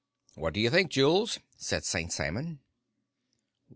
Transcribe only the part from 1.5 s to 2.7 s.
said St. Simon.